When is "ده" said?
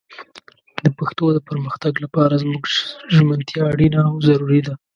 4.67-4.73